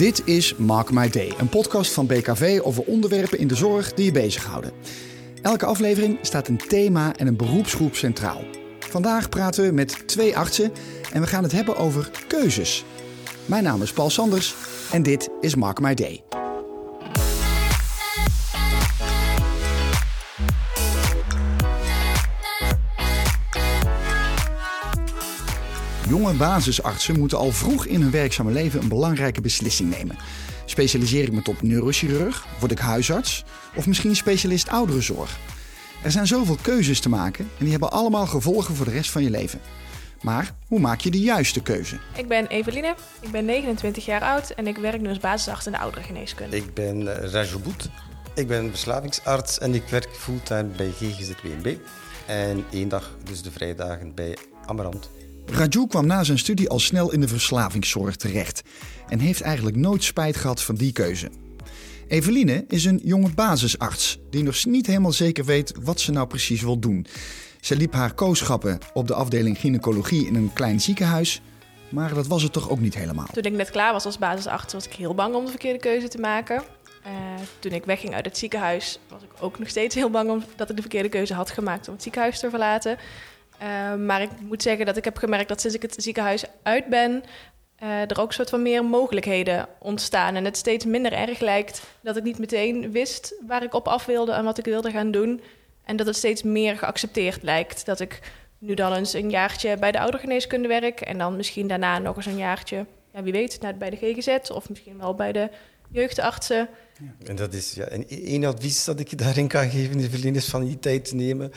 [0.00, 4.04] Dit is Mark My Day, een podcast van BKV over onderwerpen in de zorg die
[4.04, 4.72] je bezighouden.
[5.42, 8.44] Elke aflevering staat een thema en een beroepsgroep centraal.
[8.78, 10.72] Vandaag praten we met twee artsen
[11.12, 12.84] en we gaan het hebben over keuzes.
[13.46, 14.54] Mijn naam is Paul Sanders
[14.92, 16.29] en dit is Mark My Day.
[26.10, 30.16] Jonge basisartsen moeten al vroeg in hun werkzame leven een belangrijke beslissing nemen.
[30.64, 32.46] Specialiseer ik me tot neurochirurg?
[32.58, 33.44] Word ik huisarts?
[33.76, 35.38] Of misschien specialist ouderenzorg?
[36.02, 39.22] Er zijn zoveel keuzes te maken en die hebben allemaal gevolgen voor de rest van
[39.22, 39.60] je leven.
[40.22, 41.98] Maar hoe maak je de juiste keuze?
[42.16, 45.72] Ik ben Eveline, ik ben 29 jaar oud en ik werk nu als basisarts in
[45.72, 46.56] de ouderengeneeskunde.
[46.56, 47.90] Ik ben uh, Raju Boet.
[48.34, 51.76] Ik ben verslavingsarts en ik werk fulltime bij GGZ WNB.
[52.26, 54.36] En één dag, dus de vrijdagen, bij
[54.66, 55.10] Amarant.
[55.52, 58.62] Raju kwam na zijn studie al snel in de verslavingszorg terecht
[59.08, 61.30] en heeft eigenlijk nooit spijt gehad van die keuze.
[62.08, 66.62] Eveline is een jonge basisarts die nog niet helemaal zeker weet wat ze nou precies
[66.62, 67.06] wil doen.
[67.60, 71.40] Ze liep haar kooschappen op de afdeling gynaecologie in een klein ziekenhuis,
[71.88, 73.26] maar dat was het toch ook niet helemaal.
[73.32, 76.08] Toen ik net klaar was als basisarts was ik heel bang om de verkeerde keuze
[76.08, 76.62] te maken.
[77.06, 77.12] Uh,
[77.58, 80.70] toen ik wegging uit het ziekenhuis was ik ook nog steeds heel bang om dat
[80.70, 82.98] ik de verkeerde keuze had gemaakt om het ziekenhuis te verlaten.
[83.62, 86.86] Uh, maar ik moet zeggen dat ik heb gemerkt dat sinds ik het ziekenhuis uit
[86.86, 87.24] ben,
[87.82, 90.34] uh, er ook soort van meer mogelijkheden ontstaan.
[90.34, 94.04] En het steeds minder erg lijkt dat ik niet meteen wist waar ik op af
[94.06, 95.40] wilde en wat ik wilde gaan doen.
[95.84, 97.86] En dat het steeds meer geaccepteerd lijkt.
[97.86, 98.20] Dat ik
[98.58, 101.00] nu dan eens een jaartje bij de oudergeneeskunde werk.
[101.00, 104.68] En dan misschien daarna nog eens een jaartje, ja, wie weet, bij de GGZ of
[104.68, 105.50] misschien wel bij de
[105.88, 106.68] jeugdartsen.
[107.26, 110.48] En dat is ja, en één advies dat ik je daarin kan geven, Evelien, is
[110.48, 111.52] van die tijd nemen.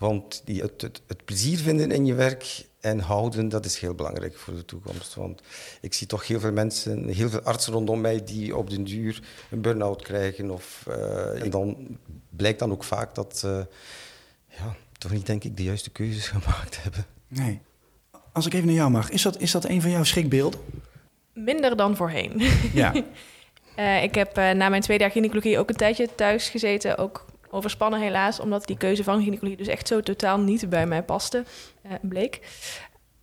[0.00, 3.94] Want die, het, het, het, plezier vinden in je werk en houden, dat is heel
[3.94, 5.14] belangrijk voor de toekomst.
[5.14, 5.42] Want
[5.80, 9.22] ik zie toch heel veel mensen, heel veel artsen rondom mij, die op den duur
[9.50, 10.50] een burn-out krijgen.
[10.50, 11.98] Of, uh, en dan
[12.28, 13.60] blijkt dan ook vaak dat uh,
[14.46, 17.06] ja, toch niet, denk ik, de juiste keuzes gemaakt hebben.
[17.28, 17.60] Nee.
[18.32, 20.60] Als ik even naar jou mag, is dat, is dat een van jouw schrikbeelden?
[21.34, 22.42] Minder dan voorheen.
[22.72, 22.94] Ja.
[23.76, 28.00] uh, ik heb na mijn tweede jaar gynaecologie ook een tijdje thuis gezeten, ook overspannen
[28.00, 31.44] helaas, omdat die keuze van gynaecologie dus echt zo totaal niet bij mij paste,
[31.86, 32.40] uh, bleek.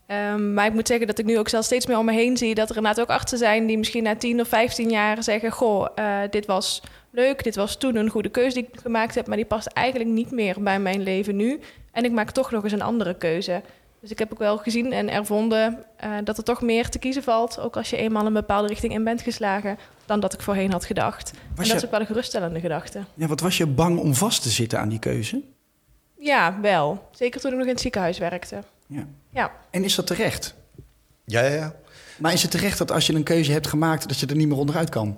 [0.07, 2.37] Um, maar ik moet zeggen dat ik nu ook zelf steeds meer om me heen
[2.37, 5.51] zie dat er inderdaad ook artsen zijn die misschien na 10 of 15 jaar zeggen:
[5.51, 9.27] Goh, uh, dit was leuk, dit was toen een goede keuze die ik gemaakt heb,
[9.27, 11.59] maar die past eigenlijk niet meer bij mijn leven nu.
[11.91, 13.61] En ik maak toch nog eens een andere keuze.
[14.01, 17.23] Dus ik heb ook wel gezien en ervonden uh, dat er toch meer te kiezen
[17.23, 19.77] valt, ook als je eenmaal een bepaalde richting in bent geslagen,
[20.07, 21.31] dan dat ik voorheen had gedacht.
[21.31, 21.73] Was en dat je...
[21.73, 23.03] is ook wel een geruststellende gedachte.
[23.13, 25.41] Ja, wat was je bang om vast te zitten aan die keuze?
[26.19, 27.09] Ja, wel.
[27.11, 28.63] Zeker toen ik nog in het ziekenhuis werkte.
[28.87, 29.07] Ja.
[29.29, 29.51] ja.
[29.69, 30.55] En is dat terecht?
[31.25, 31.75] Ja, ja, ja.
[32.17, 34.47] Maar is het terecht dat als je een keuze hebt gemaakt, dat je er niet
[34.47, 35.17] meer onderuit kan?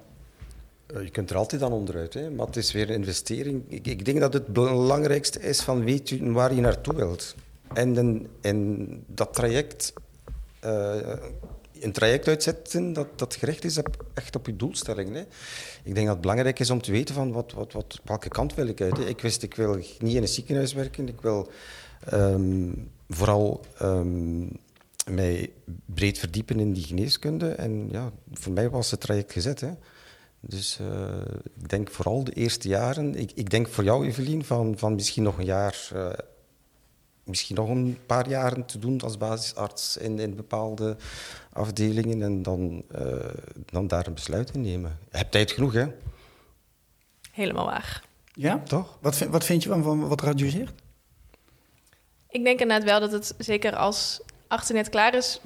[0.95, 2.29] Uh, je kunt er altijd aan onderuit, hè?
[2.29, 3.63] maar het is weer een investering.
[3.67, 7.35] Ik, ik denk dat het belangrijkste is van weet je waar je naartoe wilt.
[7.73, 9.93] En, en, en dat traject,
[10.65, 10.95] uh,
[11.79, 15.13] een traject uitzetten dat, dat gericht is op, echt op je doelstelling.
[15.13, 15.21] Hè.
[15.83, 18.55] Ik denk dat het belangrijk is om te weten van wat, wat, wat, welke kant
[18.55, 18.99] wil ik uit.
[18.99, 21.07] Ik wist, ik wil niet in een ziekenhuis werken.
[21.07, 21.51] Ik wil
[22.13, 24.49] um, vooral um,
[25.11, 25.51] mij
[25.85, 27.49] breed verdiepen in die geneeskunde.
[27.49, 29.61] En ja, voor mij was het traject gezet.
[29.61, 29.69] Hè.
[30.39, 31.21] Dus uh,
[31.59, 33.15] ik denk vooral de eerste jaren.
[33.15, 36.09] Ik, ik denk voor jou, Evelien, van, van misschien nog een jaar uh,
[37.29, 40.97] misschien nog een paar jaren te doen als basisarts in, in bepaalde
[41.53, 43.15] afdelingen en dan, uh,
[43.65, 44.97] dan daar een besluit in nemen.
[45.11, 45.87] Je hebt tijd genoeg, hè?
[47.31, 48.03] Helemaal waar.
[48.33, 48.57] Ja?
[48.57, 48.97] Toch?
[49.01, 50.73] Wat, vind, wat vind je van, van wat zegt?
[52.29, 55.39] Ik denk inderdaad wel dat het zeker als arts net klaar is,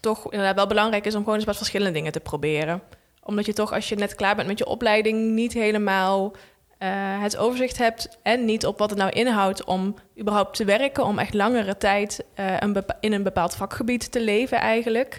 [0.00, 2.82] toch inderdaad wel belangrijk is om gewoon eens wat verschillende dingen te proberen.
[3.22, 6.32] Omdat je toch, als je net klaar bent met je opleiding, niet helemaal
[6.78, 11.04] uh, het overzicht hebt en niet op wat het nou inhoudt om überhaupt te werken,
[11.04, 15.18] om echt langere tijd uh, een in een bepaald vakgebied te leven eigenlijk.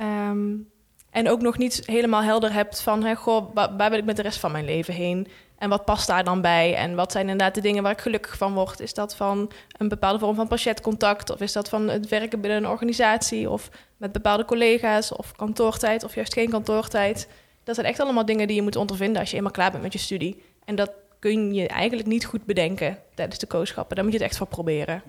[0.00, 0.72] Um,
[1.10, 4.16] en ook nog niet helemaal helder hebt van, hè, goh, waar, waar wil ik met
[4.16, 5.28] de rest van mijn leven heen?
[5.58, 6.74] En wat past daar dan bij?
[6.74, 8.80] En wat zijn inderdaad de dingen waar ik gelukkig van word?
[8.80, 11.30] Is dat van een bepaalde vorm van patiëntcontact?
[11.30, 13.50] Of is dat van het werken binnen een organisatie?
[13.50, 15.12] Of met bepaalde collega's?
[15.12, 16.04] Of kantoortijd?
[16.04, 17.28] Of juist geen kantoortijd?
[17.64, 19.92] Dat zijn echt allemaal dingen die je moet ondervinden als je eenmaal klaar bent met
[19.92, 20.42] je studie.
[20.64, 23.96] En dat kun je eigenlijk niet goed bedenken tijdens de kooschappen.
[23.96, 25.02] Daar moet je het echt voor proberen.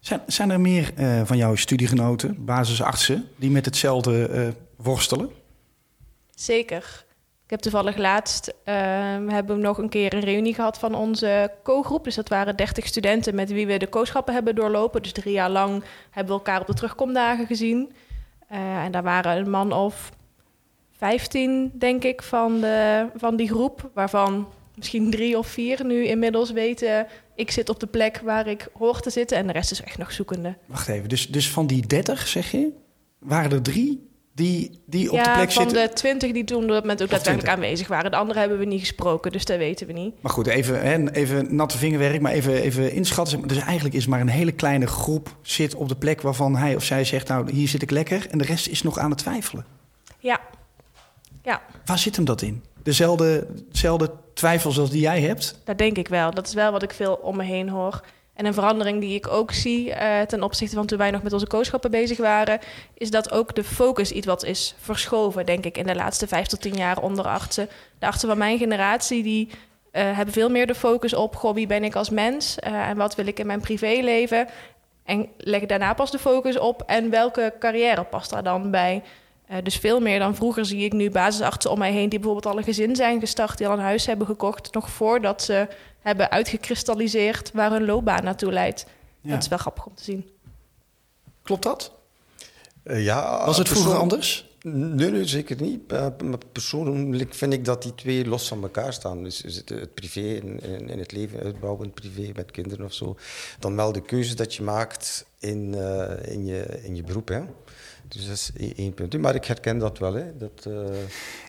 [0.00, 5.30] Zijn, zijn er meer uh, van jouw studiegenoten, basisartsen, die met hetzelfde uh, worstelen?
[6.34, 7.04] Zeker.
[7.44, 8.74] Ik heb toevallig laatst uh,
[9.26, 12.04] hebben we nog een keer een reunie gehad van onze co-groep.
[12.04, 15.02] Dus dat waren 30 studenten met wie we de kooschappen hebben doorlopen.
[15.02, 17.92] Dus drie jaar lang hebben we elkaar op de terugkomdagen gezien.
[18.48, 20.10] en daar waren een man of
[20.96, 23.90] 15, denk ik, van, de, van die groep.
[23.94, 24.48] Waarvan
[24.80, 27.06] misschien drie of vier nu inmiddels weten...
[27.34, 29.36] ik zit op de plek waar ik hoor te zitten...
[29.36, 30.56] en de rest is echt nog zoekende.
[30.66, 32.72] Wacht even, dus, dus van die 30, zeg je,
[33.18, 35.88] waren er drie die, die op ja, de plek van zitten?
[35.88, 37.54] de 20 die toen op dat moment ook daadwerkelijk 20.
[37.54, 38.10] aanwezig waren.
[38.10, 40.14] De andere hebben we niet gesproken, dus dat weten we niet.
[40.22, 43.48] Maar goed, even, hè, even natte vingerwerk, maar even, even inschatten.
[43.48, 46.84] Dus eigenlijk is maar een hele kleine groep zit op de plek waarvan hij of
[46.84, 47.28] zij zegt...
[47.28, 49.64] nou, hier zit ik lekker en de rest is nog aan het twijfelen.
[50.18, 50.40] Ja,
[51.42, 52.62] ja Waar zit hem dat in?
[52.82, 55.60] Dezelfde, dezelfde twijfels als die jij hebt?
[55.64, 56.34] dat denk ik wel.
[56.34, 58.00] Dat is wel wat ik veel om me heen hoor.
[58.34, 61.32] En een verandering die ik ook zie eh, ten opzichte van toen wij nog met
[61.32, 62.58] onze kooschappen bezig waren,
[62.94, 66.46] is dat ook de focus iets wat is verschoven, denk ik, in de laatste vijf
[66.46, 67.68] tot tien jaar onder artsen.
[67.98, 69.48] De artsen van mijn generatie, die
[69.90, 72.96] eh, hebben veel meer de focus op, goh, wie ben ik als mens eh, en
[72.96, 74.48] wat wil ik in mijn privéleven?
[75.04, 79.02] En leggen daarna pas de focus op en welke carrière past daar dan bij?
[79.50, 82.52] Eh, dus veel meer dan vroeger zie ik nu basisartsen om mij heen die bijvoorbeeld
[82.54, 85.68] al een gezin zijn gestart, die al een huis hebben gekocht, nog voordat ze
[86.00, 88.86] hebben uitgekristalliseerd waar hun loopbaan naartoe leidt.
[89.20, 89.30] Ja.
[89.30, 90.30] Dat is wel grappig om te zien.
[91.42, 91.92] Klopt dat?
[92.82, 94.48] Eh, ja, Was het vroeger persoon- anders?
[94.62, 95.92] Nee, nee, zeker niet.
[95.92, 99.22] Eh, maar persoonlijk vind ik dat die twee los van elkaar staan.
[99.24, 100.40] Dus het, het privé
[100.88, 103.16] en het leven uitbouwen, privé met kinderen of zo.
[103.58, 107.28] Dan wel de keuze dat je maakt in, eh, in, je, in je beroep.
[107.28, 107.40] Hè.
[108.10, 109.18] Dus dat is één- één punt.
[109.18, 110.14] Maar ik herken dat wel.
[110.14, 110.36] Hè.
[110.36, 110.72] Dat, eh,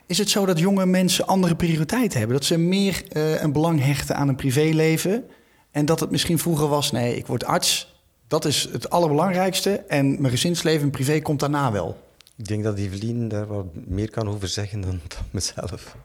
[0.06, 2.36] Is het zo dat jonge mensen andere prioriteiten hebben?
[2.36, 5.24] Dat ze meer eh, een belang hechten aan een privéleven?
[5.70, 8.00] En dat het misschien vroeger was, nee, ik word arts.
[8.28, 9.70] Dat is het allerbelangrijkste.
[9.88, 12.00] En mijn gezinsleven en privé komt daarna wel.
[12.36, 15.96] ik denk dat Evelien daar wat meer kan over zeggen dan, dan mezelf.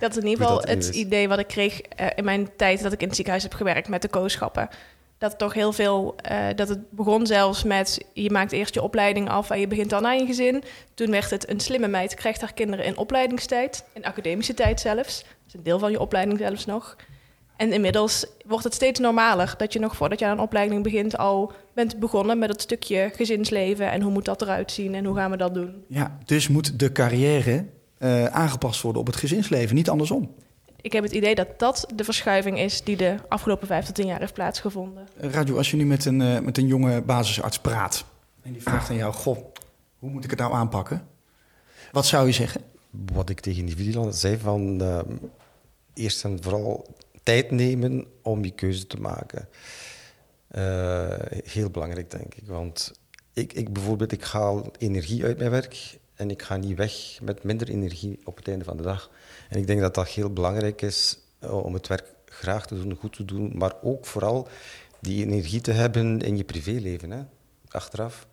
[0.00, 0.90] Dat is in ieder geval het is.
[0.90, 3.88] idee wat ik kreeg eh, in mijn tijd dat ik in het ziekenhuis heb gewerkt
[3.88, 4.68] met de kooschappen.
[5.22, 9.28] Dat toch heel veel, eh, dat het begon zelfs met je maakt eerst je opleiding
[9.28, 10.62] af en je begint dan aan je gezin.
[10.94, 15.22] Toen werd het een slimme meid krijgt haar kinderen in opleidingstijd, in academische tijd zelfs.
[15.22, 16.96] Dat is een deel van je opleiding zelfs nog.
[17.56, 21.16] En inmiddels wordt het steeds normaler dat je nog voordat je aan een opleiding begint
[21.16, 25.16] al bent begonnen met het stukje gezinsleven en hoe moet dat eruit zien en hoe
[25.16, 25.84] gaan we dat doen.
[25.88, 27.66] Ja, dus moet de carrière
[27.98, 30.34] eh, aangepast worden op het gezinsleven, niet andersom.
[30.82, 34.06] Ik heb het idee dat dat de verschuiving is die de afgelopen vijf tot tien
[34.06, 35.08] jaar heeft plaatsgevonden.
[35.16, 38.04] Eh, Raju, als je nu met een, eh, met een jonge basisarts praat
[38.42, 39.38] en die vraagt aan jou: Goh,
[39.98, 41.06] hoe moet ik het nou aanpakken?
[41.92, 42.60] Wat zou je zeggen?
[42.90, 45.00] Wat ik tegen die Vlieland zei van eh,
[45.94, 46.86] eerst en vooral
[47.22, 49.48] tijd nemen om je keuze te maken.
[50.48, 52.46] Eh, heel belangrijk, denk ik.
[52.46, 52.92] Want
[53.32, 57.42] ik, ik bijvoorbeeld, ik haal energie uit mijn werk en ik ga niet weg met
[57.42, 59.10] minder energie op het einde van de dag.
[59.52, 62.96] En ik denk dat dat heel belangrijk is eh, om het werk graag te doen,
[63.00, 64.48] goed te doen, maar ook vooral
[65.00, 67.22] die energie te hebben in je privéleven, hè,
[67.68, 68.26] achteraf.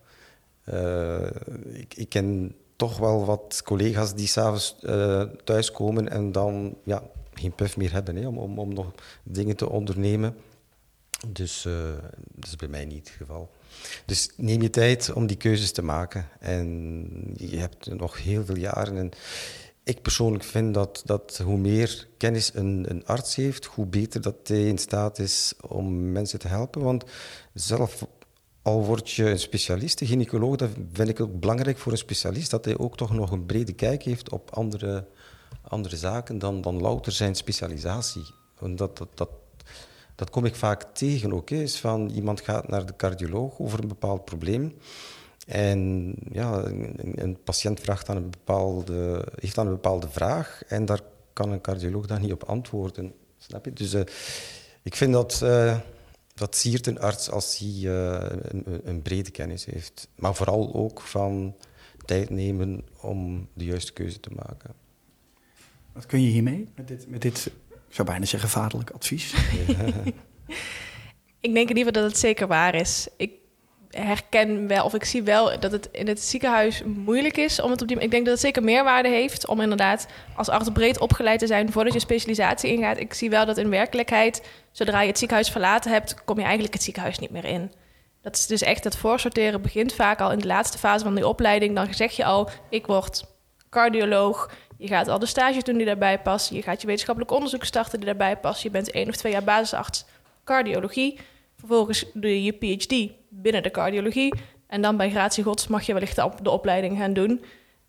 [0.64, 1.26] Eh,
[1.72, 7.02] ik, ik ken toch wel wat collega's die s'avonds uh, thuiskomen en dan ja,
[7.34, 10.36] geen puff meer hebben hè, om, om, om nog dingen te ondernemen.
[11.28, 11.74] Dus uh,
[12.34, 13.50] dat is bij mij niet het geval.
[14.06, 16.28] Dus neem je tijd om die keuzes te maken.
[16.38, 18.96] En je hebt nog heel veel jaren.
[18.96, 19.10] En
[19.84, 24.36] ik persoonlijk vind dat, dat hoe meer kennis een, een arts heeft, hoe beter dat
[24.44, 26.82] hij in staat is om mensen te helpen.
[26.82, 27.04] Want
[27.54, 28.06] zelf
[28.62, 32.50] al word je een specialist, een gynaecoloog, dat vind ik ook belangrijk voor een specialist,
[32.50, 35.06] dat hij ook toch nog een brede kijk heeft op andere,
[35.62, 38.24] andere zaken dan, dan louter zijn specialisatie.
[38.58, 39.30] Want dat, dat,
[40.14, 41.50] dat, kom ik vaak tegen ook.
[41.50, 44.74] Is van iemand gaat naar de cardioloog over een bepaald probleem.
[45.50, 50.84] En ja, een, een patiënt vraagt dan een bepaalde, heeft dan een bepaalde vraag en
[50.84, 51.00] daar
[51.32, 53.12] kan een cardioloog dan niet op antwoorden.
[53.38, 53.72] Snap je?
[53.72, 54.00] Dus uh,
[54.82, 55.40] ik vind dat...
[55.44, 55.78] Uh,
[56.34, 60.08] dat siert een arts als hij uh, een, een, brede kennis heeft.
[60.14, 61.56] Maar vooral ook van
[62.04, 64.74] tijd nemen om de juiste keuze te maken.
[65.92, 67.46] Wat kun je hiermee, met dit, met dit
[67.88, 69.34] ik zou bijna zeggen, vaderlijk advies?
[71.46, 73.08] ik denk in ieder geval dat het zeker waar is.
[73.16, 73.39] Ik
[73.90, 77.82] herken wel, of ik zie wel dat het in het ziekenhuis moeilijk is om het
[77.82, 77.98] op die.
[77.98, 80.06] Ik denk dat het zeker meerwaarde heeft om inderdaad
[80.36, 82.98] als arts breed opgeleid te zijn voordat je specialisatie ingaat.
[82.98, 86.74] Ik zie wel dat in werkelijkheid, zodra je het ziekenhuis verlaten hebt, kom je eigenlijk
[86.74, 87.72] het ziekenhuis niet meer in.
[88.22, 91.26] Dat is dus echt het voorsorteren begint vaak al in de laatste fase van die
[91.26, 91.74] opleiding.
[91.74, 93.24] Dan zeg je al, ik word
[93.70, 94.50] cardioloog.
[94.78, 96.56] Je gaat al de stages doen die daarbij passen.
[96.56, 98.64] Je gaat je wetenschappelijk onderzoek starten die daarbij passen.
[98.64, 100.04] Je bent één of twee jaar basisarts
[100.44, 101.18] cardiologie.
[101.60, 104.34] Vervolgens doe je je PhD binnen de cardiologie.
[104.66, 107.44] En dan bij gratie gods mag je wellicht de, opleiding gaan doen.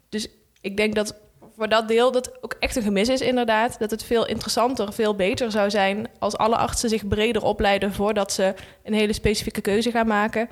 [0.09, 0.27] Dus
[0.61, 1.15] ik denk dat
[1.55, 3.79] voor dat deel dat ook echt een gemis is inderdaad.
[3.79, 6.07] Dat het veel interessanter, veel beter zou zijn...
[6.19, 7.93] als alle artsen zich breder opleiden...
[7.93, 10.49] voordat ze een hele specifieke keuze gaan maken.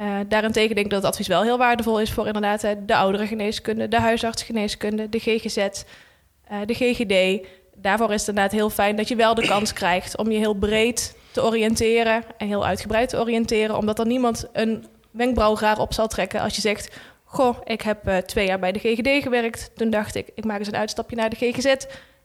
[0.00, 3.26] Uh, daarentegen denk ik dat het advies wel heel waardevol is voor inderdaad de oudere
[3.26, 7.46] geneeskunde, de huisartsgeneeskunde, de GGZ, uh, de GGD.
[7.76, 10.54] Daarvoor is het inderdaad heel fijn dat je wel de kans krijgt om je heel
[10.54, 16.08] breed te oriënteren en heel uitgebreid te oriënteren, omdat er niemand een wenkbrauwraar op zal
[16.08, 19.70] trekken als je zegt: Goh, ik heb uh, twee jaar bij de GGD gewerkt.
[19.74, 21.74] Toen dacht ik, ik maak eens een uitstapje naar de GGZ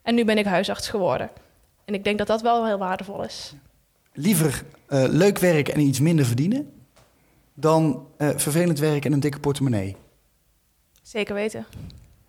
[0.02, 1.30] en nu ben ik huisarts geworden.
[1.86, 3.54] En ik denk dat dat wel heel waardevol is.
[4.14, 6.72] Liever uh, leuk werk en iets minder verdienen
[7.54, 9.96] dan uh, vervelend werk en een dikke portemonnee.
[11.02, 11.66] Zeker weten.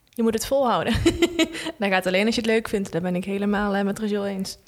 [0.08, 0.92] Je moet het volhouden.
[1.78, 2.92] dat gaat alleen als je het leuk vindt.
[2.92, 4.58] Daar ben ik helemaal met Rachel eens.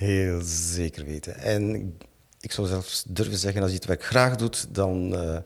[0.00, 1.38] Heel zeker weten.
[1.38, 1.94] En
[2.40, 5.36] ik zou zelfs durven zeggen, als je het werk graag doet, dan uh,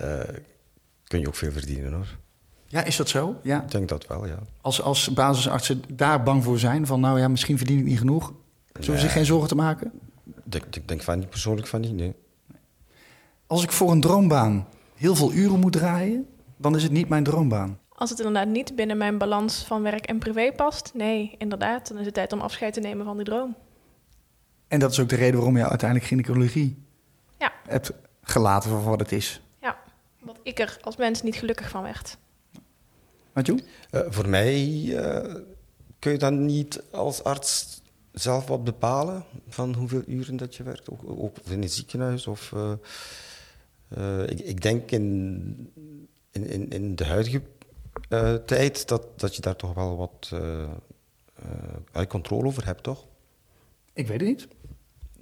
[0.00, 0.20] uh,
[1.04, 2.16] kun je ook veel verdienen hoor.
[2.66, 3.40] Ja, is dat zo?
[3.42, 3.62] Ja.
[3.62, 4.38] Ik denk dat wel, ja.
[4.60, 8.32] Als, als basisartsen daar bang voor zijn, van nou ja, misschien verdien ik niet genoeg,
[8.72, 9.00] zullen nee.
[9.00, 9.92] zich geen zorgen te maken?
[10.26, 12.14] Ik denk, ik denk van niet persoonlijk van niet, nee.
[13.46, 17.24] Als ik voor een droombaan heel veel uren moet draaien, dan is het niet mijn
[17.24, 17.78] droombaan.
[17.98, 21.98] Als het inderdaad niet binnen mijn balans van werk en privé past, nee, inderdaad, dan
[21.98, 23.56] is het tijd om afscheid te nemen van die droom.
[24.68, 26.82] En dat is ook de reden waarom je uiteindelijk gynaecologie
[27.38, 27.52] ja.
[27.66, 29.40] hebt gelaten voor wat het is.
[29.60, 29.78] Ja,
[30.20, 32.16] omdat ik er als mens niet gelukkig van werd.
[33.32, 33.54] Wat uh,
[33.90, 35.34] voor mij uh,
[35.98, 40.90] kun je dan niet als arts zelf wat bepalen van hoeveel uren dat je werkt,
[40.90, 42.52] ook, ook in het ziekenhuis of...
[42.52, 45.72] Uh, ik, ik, denk in,
[46.30, 47.42] in, in de huidige
[48.08, 53.04] uh, tijd dat, dat je daar toch wel wat uh, controle over hebt, toch?
[53.92, 54.48] Ik weet het niet.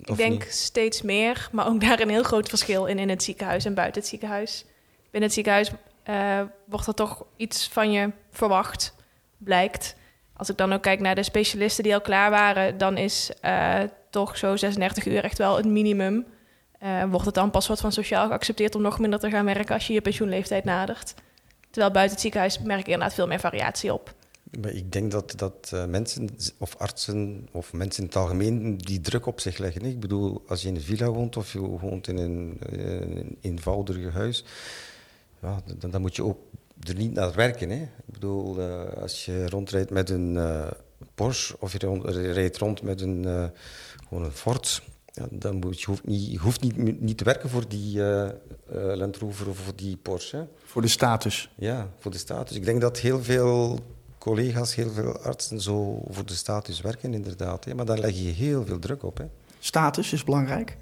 [0.05, 0.53] Of ik denk niet?
[0.53, 4.01] steeds meer, maar ook daar een heel groot verschil in in het ziekenhuis en buiten
[4.01, 4.65] het ziekenhuis.
[5.03, 5.73] Binnen het ziekenhuis
[6.05, 8.95] uh, wordt er toch iets van je verwacht,
[9.37, 9.97] blijkt.
[10.33, 13.31] Als ik dan ook kijk naar de specialisten die al klaar waren, dan is
[14.11, 16.27] toch zo 36 uur echt wel het minimum.
[17.11, 19.87] wordt het dan pas wat van sociaal geaccepteerd om nog minder te gaan werken als
[19.87, 21.15] je je pensioenleeftijd nadert?
[21.77, 24.15] Terwijl buiten het ziekenhuis merk ik inderdaad veel meer variatie op.
[24.63, 26.29] Ik denk dat, dat uh, mensen
[26.59, 29.85] of artsen of mensen in het algemeen die druk op zich leggen.
[29.85, 33.39] Ik bedoel, als je in een villa woont of je woont in een, uh, een
[33.41, 34.45] eenvoudig huis,
[35.43, 36.39] ja, dan, dan, moet je ook
[36.81, 37.71] er niet naar werken.
[37.71, 37.83] Hè?
[37.83, 40.39] Ik bedoel, uh, als je rondrijdt met een
[41.15, 43.51] Porsche of je, rijdt rond met een,
[44.09, 44.83] gewoon een Ford,
[45.17, 48.23] ja, dan moet je, hoeft niet, je hoeft niet, niet te werken voor die uh,
[48.25, 48.31] uh,
[48.71, 50.47] Land Rover of voor die Porsche.
[50.65, 51.51] Voor de status.
[51.55, 52.57] Ja, voor de status.
[52.57, 53.79] Ik denk dat heel veel
[54.19, 57.65] collega's, heel veel artsen zo voor de status werken, inderdaad.
[57.65, 57.75] Hè.
[57.75, 59.19] Maar dan leg je heel veel druk op.
[59.19, 59.25] Hè.
[59.59, 60.77] Status is belangrijk?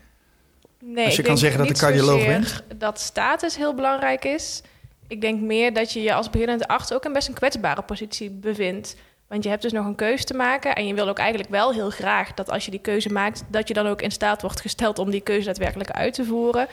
[0.81, 2.63] Nee, Als je kan zeggen dat de cardioloog bent?
[2.77, 4.63] dat status heel belangrijk is.
[5.07, 8.31] Ik denk meer dat je je als beginnende arts ook in best een kwetsbare positie
[8.31, 8.97] bevindt.
[9.29, 10.75] Want je hebt dus nog een keuze te maken.
[10.75, 13.69] En je wil ook eigenlijk wel heel graag dat als je die keuze maakt, dat
[13.69, 16.67] je dan ook in staat wordt gesteld om die keuze daadwerkelijk uit te voeren.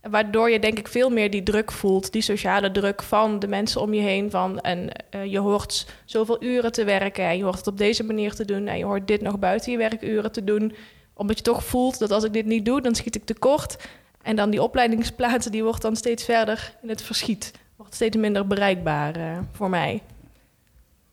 [0.00, 3.80] Waardoor je denk ik veel meer die druk voelt, die sociale druk van de mensen
[3.80, 4.30] om je heen.
[4.30, 8.04] Van, en uh, je hoort zoveel uren te werken en je hoort het op deze
[8.04, 8.66] manier te doen.
[8.66, 10.74] En je hoort dit nog buiten je werkuren te doen.
[11.14, 13.88] Omdat je toch voelt dat als ik dit niet doe, dan schiet ik tekort.
[14.22, 17.52] En dan die opleidingsplaatsen, die wordt dan steeds verder in het verschiet.
[17.76, 20.02] Wordt steeds minder bereikbaar uh, voor mij.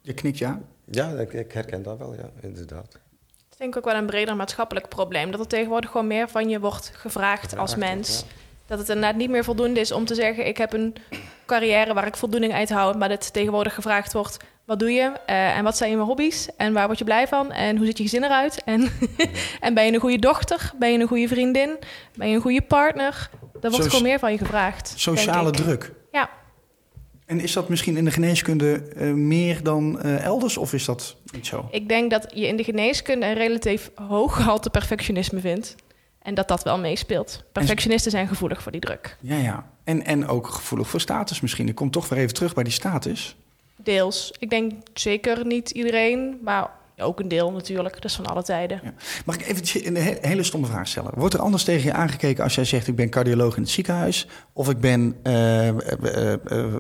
[0.02, 0.62] Je knikt ja?
[0.92, 2.94] Ja, ik, ik, herken dat wel, ja, inderdaad.
[2.94, 5.32] Het is denk ik ook wel een breder maatschappelijk probleem.
[5.32, 8.20] Dat er tegenwoordig gewoon meer van je wordt gevraagd, gevraagd als mens.
[8.20, 8.26] Ja.
[8.66, 10.48] Dat het inderdaad niet meer voldoende is om te zeggen...
[10.48, 10.96] ik heb een
[11.46, 12.98] carrière waar ik voldoening uit hou...
[12.98, 14.38] maar dat tegenwoordig gevraagd wordt...
[14.66, 17.52] wat doe je uh, en wat zijn je hobby's en waar word je blij van...
[17.52, 18.90] en hoe ziet je gezin eruit en,
[19.60, 21.78] en ben je een goede dochter, ben je een goede vriendin...
[22.16, 23.30] ben je een goede partner...
[23.60, 24.94] Daar wordt gewoon meer van je gevraagd.
[24.96, 25.92] Sociale druk.
[26.12, 26.30] Ja.
[27.28, 31.16] En is dat misschien in de geneeskunde uh, meer dan uh, elders of is dat
[31.34, 31.68] niet zo?
[31.72, 35.76] Ik denk dat je in de geneeskunde een relatief hoog gehalte perfectionisme vindt.
[36.22, 37.44] En dat dat wel meespeelt.
[37.52, 39.18] Perfectionisten zijn gevoelig voor die druk.
[39.22, 39.70] Ja, ja.
[39.84, 41.68] En, en ook gevoelig voor status misschien.
[41.68, 43.36] Ik kom toch weer even terug bij die status.
[43.76, 44.34] Deels.
[44.40, 46.70] Ik denk zeker niet iedereen, maar
[47.04, 47.94] ook een deel natuurlijk.
[47.94, 48.80] Dat is van alle tijden.
[48.84, 48.94] Ja.
[49.26, 51.12] Mag ik even een hele stomme vraag stellen?
[51.16, 52.88] Wordt er anders tegen je aangekeken als jij zegt...
[52.88, 54.28] ik ben cardioloog in het ziekenhuis...
[54.54, 55.74] of ik ben uh, uh,
[56.52, 56.74] uh,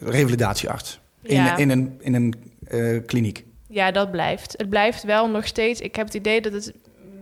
[0.00, 1.56] revalidatiearts ja.
[1.56, 3.44] in, in een, in een kliniek?
[3.68, 4.54] Ja, dat blijft.
[4.56, 5.80] Het blijft wel nog steeds...
[5.80, 6.72] Ik heb het idee dat het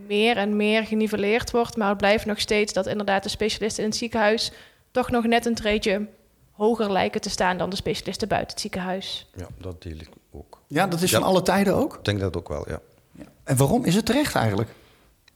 [0.07, 1.77] meer en meer geniveleerd wordt...
[1.77, 4.51] maar het blijft nog steeds dat inderdaad de specialisten in het ziekenhuis...
[4.91, 6.07] toch nog net een treetje
[6.51, 9.27] hoger lijken te staan dan de specialisten buiten het ziekenhuis.
[9.35, 10.61] Ja, dat deel ik ook.
[10.67, 11.19] Ja, dat is ja.
[11.19, 11.95] van alle tijden ook?
[11.95, 12.79] Ik denk dat ook wel, ja.
[13.11, 13.25] ja.
[13.43, 14.69] En waarom is het terecht eigenlijk?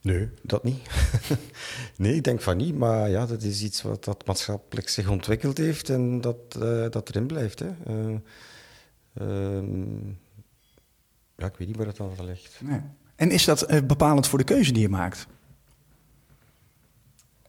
[0.02, 0.90] Nee, dat niet.
[1.98, 5.58] nee, ik denk van niet, maar ja, dat is iets wat dat maatschappelijk zich ontwikkeld
[5.58, 7.60] heeft en dat, uh, dat erin blijft.
[7.60, 7.70] Hè.
[7.88, 8.18] Uh,
[9.22, 9.64] uh,
[11.36, 12.60] ja, ik weet niet waar het dan ligt.
[12.62, 12.82] Nee.
[13.16, 15.28] En is dat bepalend voor de keuze die je maakt?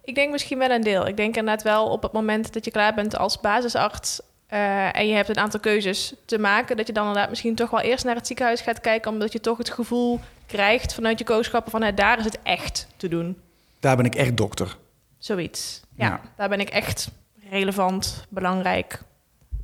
[0.04, 1.06] Ik denk misschien wel een deel.
[1.06, 4.21] Ik denk inderdaad wel op het moment dat je klaar bent als basisarts
[4.52, 7.71] eh, en je hebt een aantal keuzes te maken, dat je dan inderdaad misschien toch
[7.71, 11.25] wel eerst naar het ziekenhuis gaat kijken, omdat je toch het gevoel krijgt vanuit je
[11.25, 13.37] kooschappen van nou, daar is het echt te doen.
[13.80, 14.76] Daar ben ik echt dokter.
[15.18, 15.80] Zoiets.
[15.97, 16.21] Ja, Ja.
[16.37, 17.11] daar ben ik echt
[17.50, 19.02] relevant, belangrijk,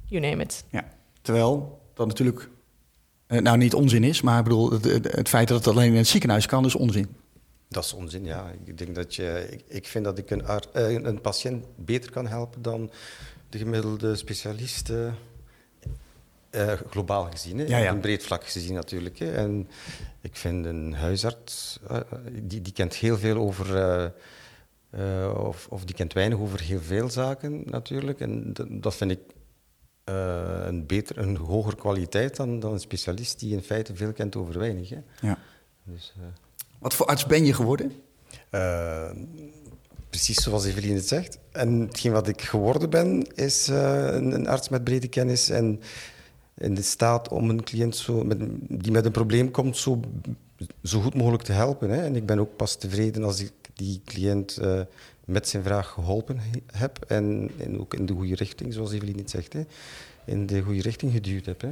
[0.07, 0.65] you name it.
[0.71, 0.85] Ja.
[1.23, 2.49] Terwijl dat natuurlijk
[3.27, 5.91] eh, nou niet onzin is, maar ik bedoel, het, het- het feit dat het alleen
[5.91, 7.17] in het ziekenhuis kan, is onzin.
[7.69, 8.53] Dat is onzin, ja.
[8.65, 9.47] Ik denk dat je...
[9.51, 12.91] Ik, ik vind dat ik een, eh, een patiënt beter kan helpen dan
[13.49, 14.91] de gemiddelde specialist...
[16.51, 17.65] eh, globaal gezien, hè.
[17.65, 17.89] Ja, ja.
[17.89, 19.19] op een breed vlak gezien natuurlijk.
[19.19, 19.33] Hè.
[19.33, 19.69] En
[20.21, 21.79] ik vind een huisarts,
[22.43, 24.13] die, die kent heel veel over...
[25.37, 28.21] of, of die kent weinig over heel veel zaken natuurlijk.
[28.21, 29.21] En dat, vind ik
[30.05, 34.59] een, beter, een hogere kwaliteit dan, dan een specialist die in feite veel kent over
[34.59, 34.89] weinig.
[34.89, 35.01] Hè.
[35.21, 35.39] Ja.
[35.85, 36.15] Dus,
[36.79, 37.93] Wat voor arts ben je geworden?
[38.51, 39.11] eh,
[40.11, 41.39] precies zoals Evelien het zegt.
[41.53, 45.81] En hetgeen wat ik geworden ben, is eh, een, een arts met brede kennis en
[46.55, 50.01] in de staat om een cliënt zo met, die met een probleem komt zo,
[50.83, 51.91] zo goed mogelijk te helpen.
[51.91, 52.03] Hè.
[52.03, 54.81] En ik ben ook pas tevreden als ik die cliënt eh,
[55.25, 59.19] met zijn vraag geholpen he- heb en, en ook in de goede richting, zoals Evelien
[59.19, 59.63] het zegt, hè,
[60.25, 61.61] in de goede richting geduwd heb.
[61.61, 61.71] Hè.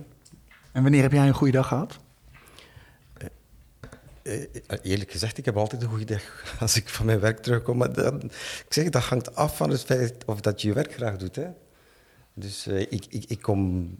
[0.72, 1.96] En wanneer heb jij een goede dag gehad?
[4.26, 7.76] Eh, eerlijk gezegd, ik heb altijd een goede dag als ik van mijn werk terugkom.
[7.76, 10.92] Maar dat, ik zeg, dat hangt af van het feit of dat je je werk
[10.92, 11.36] graag doet.
[11.36, 11.46] Hè.
[12.34, 13.90] Dus eh, ik, ik, ik kom...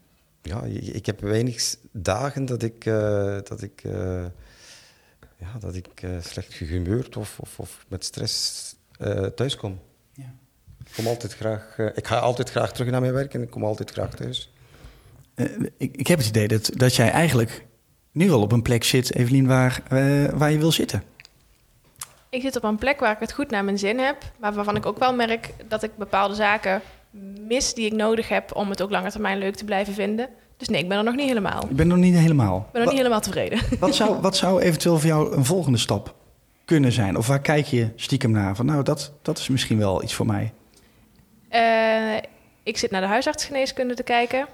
[0.43, 4.25] Ja, ik heb weinig dagen dat ik, eh, dat ik, eh,
[5.37, 9.81] ja, dat ik slecht gehumeurd of, of, of met stress eh thuis kom.
[10.13, 10.35] Ja.
[10.85, 13.65] Ik, kom altijd graag, ik ga altijd graag terug naar mijn werk en ik kom
[13.65, 14.51] altijd graag thuis.
[15.37, 17.67] Eh, ik, ik heb het idee dat, dat jij eigenlijk
[18.17, 21.03] nu al op een plek zit, Evelien, waar, eh, waar je wil zitten.
[22.29, 24.77] Ik zit op een plek waar ik het goed naar mijn zin heb, maar waarvan
[24.77, 26.83] ik ook wel merk dat ik bepaalde zaken
[27.47, 30.29] mis die ik nodig heb om het ook langer termijn leuk te blijven vinden.
[30.57, 31.63] Dus nee, ik ben er nog niet helemaal.
[31.71, 32.69] Ik ben nog niet helemaal.
[32.73, 33.61] ben nog niet helemaal tevreden.
[33.81, 36.15] Wat zou, wat zou eventueel voor jou een volgende stap
[36.65, 37.17] kunnen zijn?
[37.17, 38.57] Of waar kijk je stiekem naar?
[38.57, 40.53] Van nou, dat, dat is misschien wel iets voor mij.
[41.49, 42.23] Eh,
[42.63, 44.47] ik zit naar de huisartsgeneeskunde te kijken.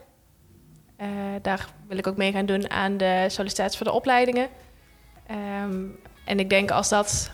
[0.97, 1.09] Eh,
[1.43, 4.49] daar wil ik ook mee gaan doen aan de sollicitatie voor de opleidingen.
[5.27, 5.85] Ehm,
[6.25, 7.31] en ik denk als dat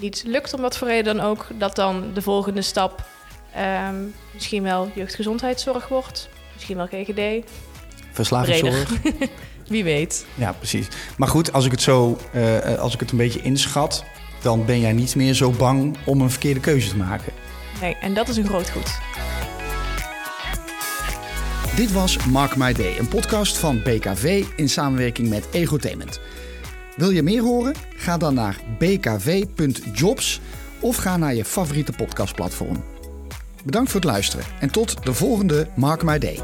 [0.00, 3.04] niet lukt, om wat voor reden dan ook, dat dan de volgende stap
[3.54, 6.28] ehm, misschien wel jeugdgezondheidszorg wordt.
[6.54, 7.50] Misschien wel GGD.
[8.12, 8.90] Verslavingszorg.
[9.68, 10.26] Wie weet.
[10.34, 10.88] Ja, precies.
[11.16, 14.04] Maar goed, als ik het zo, eh, als ik het een beetje inschat,
[14.42, 17.32] dan ben jij niet meer zo bang om een verkeerde keuze te maken.
[17.80, 18.98] Nee, en dat is een groot goed.
[21.76, 26.20] Dit was Mark My Day, een podcast van BKV in samenwerking met Egotainment.
[26.96, 27.74] Wil je meer horen?
[27.96, 30.40] Ga dan naar bkv.jobs
[30.80, 32.84] of ga naar je favoriete podcastplatform.
[33.64, 36.40] Bedankt voor het luisteren en tot de volgende Mark My Day.